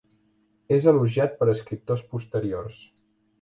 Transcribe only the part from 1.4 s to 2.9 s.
per escriptors posteriors.